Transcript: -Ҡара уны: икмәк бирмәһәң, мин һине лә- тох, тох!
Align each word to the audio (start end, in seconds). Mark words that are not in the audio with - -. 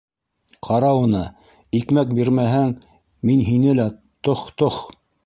-Ҡара 0.67 0.87
уны: 1.01 1.19
икмәк 1.79 2.15
бирмәһәң, 2.21 2.73
мин 3.31 3.45
һине 3.51 3.77
лә- 3.81 3.87
тох, 4.29 4.43
тох! 4.65 4.81